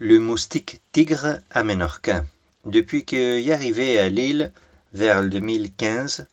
[0.00, 2.24] Le moustique tigre à Menorca.
[2.64, 4.52] Depuis qu'il est arrivé à l'île
[4.92, 6.28] vers le 2015,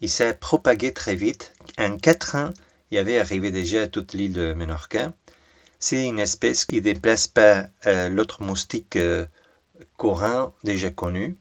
[0.00, 1.52] il s'est propagé très vite.
[1.78, 2.54] En quatre ans,
[2.92, 5.12] il avait arrivé déjà à toute l'île de Menorca.
[5.80, 9.26] C'est une espèce qui ne déplace pas euh, l'autre moustique euh,
[9.96, 11.36] courant déjà connu,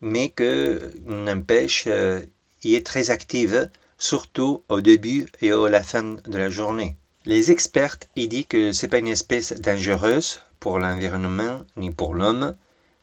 [0.00, 2.20] mais que n'empêche, euh,
[2.62, 3.68] il est très active,
[3.98, 6.96] surtout au début et à la fin de la journée.
[7.24, 12.54] Les experts ils disent que c'est pas une espèce dangereuse pour l'environnement ni pour l'homme,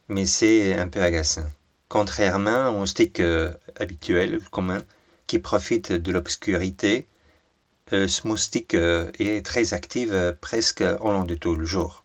[0.08, 1.46] mais c'est un peu agaçant.
[1.88, 4.82] Contrairement au stick euh, habituel, commun,
[5.26, 7.06] qui profite de l'obscurité,
[7.92, 12.04] euh, ce moustique euh, est très actif presque au long de tout le jour.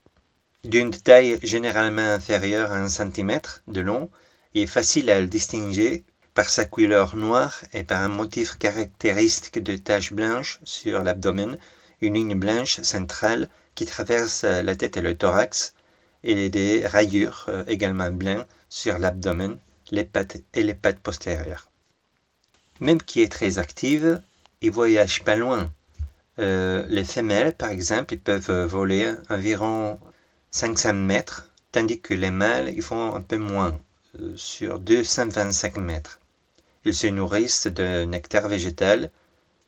[0.63, 4.09] D'une taille généralement inférieure à un centimètre de long,
[4.53, 9.61] il est facile à le distinguer par sa couleur noire et par un motif caractéristique
[9.61, 11.57] de taches blanches sur l'abdomen,
[12.01, 15.73] une ligne blanche centrale qui traverse la tête et le thorax,
[16.23, 19.57] et des rayures également blanches sur l'abdomen,
[19.91, 21.69] les pattes et les pattes postérieures.
[22.79, 24.21] Même qui est très active,
[24.61, 25.71] il voyage pas loin.
[26.39, 29.99] Euh, les femelles, par exemple, ils peuvent voler environ
[30.51, 33.79] 500 mètres, tandis que les mâles, ils font un peu moins,
[34.19, 36.19] euh, sur 225 mètres.
[36.85, 39.11] Ils se nourrissent de nectar végétal,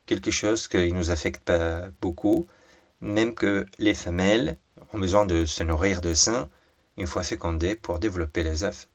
[0.06, 2.46] quelque chose qui ne nous affecte pas beaucoup,
[3.00, 4.58] même que les femelles
[4.92, 6.48] ont besoin de se nourrir de sein
[6.96, 8.88] une fois fécondées pour développer les œufs.